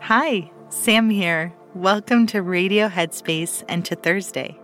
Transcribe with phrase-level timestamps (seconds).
[0.00, 1.54] Hi, Sam here.
[1.74, 4.58] Welcome to Radio Headspace and to Thursday.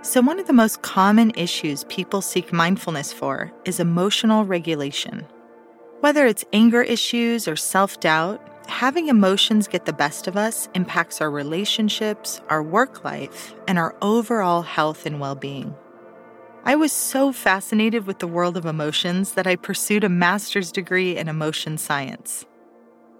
[0.00, 5.26] So, one of the most common issues people seek mindfulness for is emotional regulation.
[6.00, 11.20] Whether it's anger issues or self doubt, having emotions get the best of us impacts
[11.20, 15.74] our relationships, our work life, and our overall health and well being.
[16.64, 21.16] I was so fascinated with the world of emotions that I pursued a master's degree
[21.16, 22.44] in emotion science.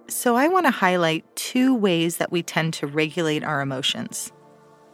[0.09, 4.31] So, I want to highlight two ways that we tend to regulate our emotions.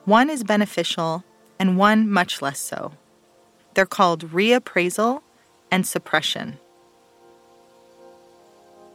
[0.06, 1.24] One is beneficial,
[1.60, 2.94] and one much less so.
[3.74, 5.22] They're called reappraisal
[5.72, 6.60] and suppression.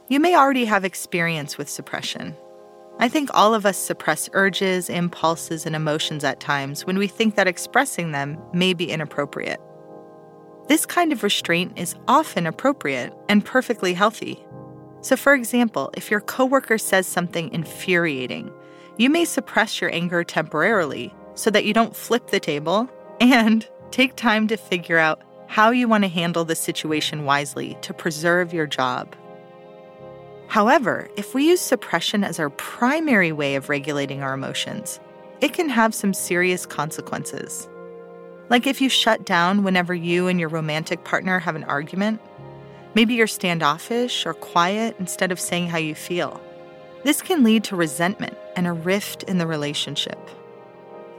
[0.09, 2.35] You may already have experience with suppression.
[2.97, 7.35] I think all of us suppress urges, impulses, and emotions at times when we think
[7.35, 9.61] that expressing them may be inappropriate.
[10.67, 14.43] This kind of restraint is often appropriate and perfectly healthy.
[15.01, 18.51] So, for example, if your coworker says something infuriating,
[18.97, 22.89] you may suppress your anger temporarily so that you don't flip the table
[23.21, 27.93] and take time to figure out how you want to handle the situation wisely to
[27.93, 29.15] preserve your job.
[30.49, 34.99] However, if we use suppression as our primary way of regulating our emotions,
[35.41, 37.69] it can have some serious consequences.
[38.49, 42.19] Like if you shut down whenever you and your romantic partner have an argument,
[42.95, 46.41] maybe you're standoffish or quiet instead of saying how you feel.
[47.03, 50.17] This can lead to resentment and a rift in the relationship.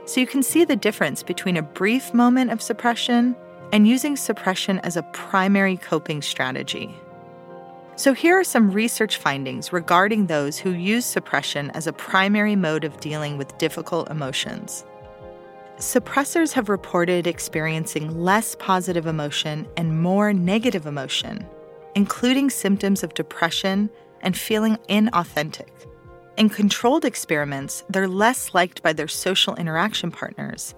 [0.05, 3.37] So you can see the difference between a brief moment of suppression
[3.71, 6.93] and using suppression as a primary coping strategy.
[7.95, 12.83] So, here are some research findings regarding those who use suppression as a primary mode
[12.83, 14.85] of dealing with difficult emotions.
[15.77, 21.45] Suppressors have reported experiencing less positive emotion and more negative emotion,
[21.95, 23.89] including symptoms of depression
[24.21, 25.69] and feeling inauthentic.
[26.37, 30.75] In controlled experiments, they're less liked by their social interaction partners,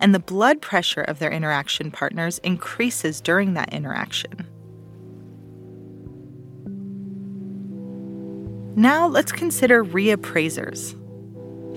[0.00, 4.46] and the blood pressure of their interaction partners increases during that interaction.
[8.76, 10.98] Now let's consider reappraisers.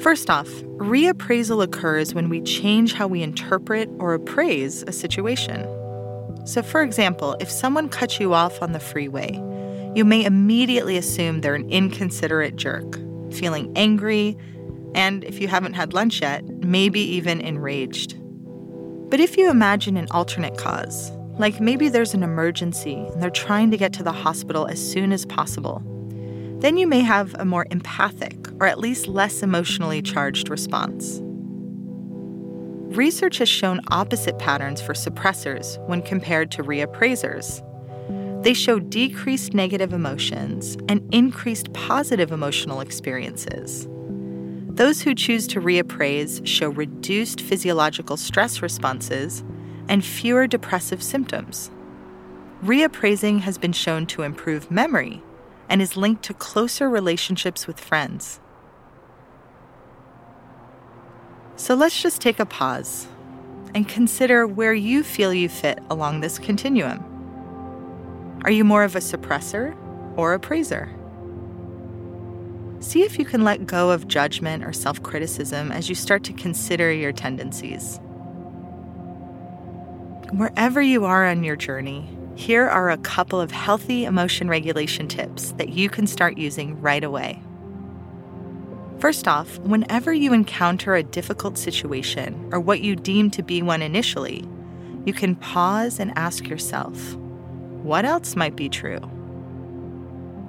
[0.02, 0.48] First off,
[0.78, 5.62] reappraisal occurs when we change how we interpret or appraise a situation.
[6.48, 9.34] So, for example, if someone cuts you off on the freeway,
[9.96, 12.96] you may immediately assume they're an inconsiderate jerk,
[13.32, 14.36] feeling angry,
[14.96, 18.16] and if you haven't had lunch yet, maybe even enraged.
[19.12, 23.70] But if you imagine an alternate cause, like maybe there's an emergency and they're trying
[23.70, 25.84] to get to the hospital as soon as possible,
[26.60, 31.22] then you may have a more empathic or at least less emotionally charged response.
[32.96, 37.62] Research has shown opposite patterns for suppressors when compared to reappraisers.
[38.44, 43.88] They show decreased negative emotions and increased positive emotional experiences.
[44.70, 49.44] Those who choose to reappraise show reduced physiological stress responses
[49.90, 51.70] and fewer depressive symptoms.
[52.64, 55.22] Reappraising has been shown to improve memory
[55.70, 58.40] and is linked to closer relationships with friends.
[61.56, 63.08] So let's just take a pause
[63.74, 67.04] and consider where you feel you fit along this continuum.
[68.44, 69.76] Are you more of a suppressor
[70.16, 70.90] or a praiser?
[72.80, 76.34] See if you can let go of judgment or self criticism as you start to
[76.34, 78.00] consider your tendencies.
[80.32, 85.54] Wherever you are on your journey, here are a couple of healthy emotion regulation tips
[85.54, 87.42] that you can start using right away.
[89.00, 93.82] First off, whenever you encounter a difficult situation or what you deem to be one
[93.82, 94.48] initially,
[95.04, 97.16] you can pause and ask yourself,
[97.82, 99.00] what else might be true?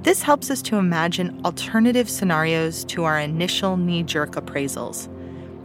[0.03, 5.09] This helps us to imagine alternative scenarios to our initial knee jerk appraisals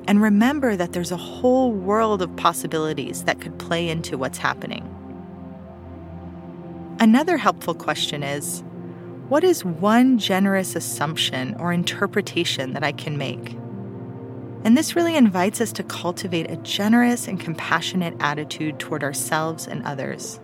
[0.07, 4.92] and remember that there's a whole world of possibilities that could play into what's happening.
[7.03, 8.63] Another helpful question is
[9.27, 13.57] what is one generous assumption or interpretation that I can make?
[14.63, 19.83] And this really invites us to cultivate a generous and compassionate attitude toward ourselves and
[19.83, 20.39] others.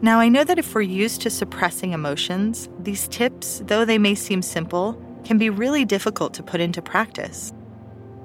[0.00, 4.14] Now, I know that if we're used to suppressing emotions, these tips, though they may
[4.14, 4.94] seem simple,
[5.26, 7.52] can be really difficult to put into practice.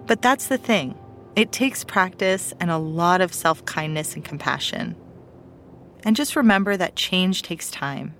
[0.06, 0.98] But that's the thing
[1.36, 4.96] it takes practice and a lot of self kindness and compassion.
[6.04, 8.16] And just remember that change takes time.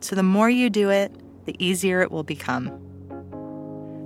[0.00, 1.12] So the more you do it,
[1.44, 2.70] the easier it will become.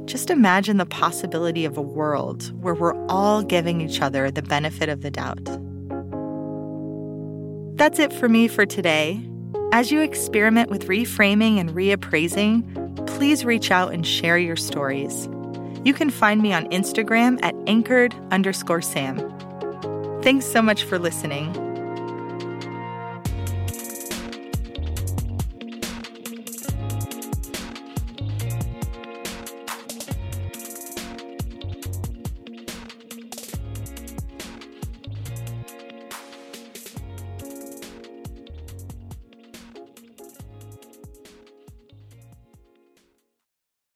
[0.07, 4.89] just imagine the possibility of a world where we're all giving each other the benefit
[4.89, 5.45] of the doubt.
[7.77, 9.25] That's it for me for today.
[9.73, 15.29] As you experiment with reframing and reappraising, please reach out and share your stories.
[15.85, 19.17] You can find me on Instagram at anchored underscore Sam.
[20.23, 21.70] Thanks so much for listening.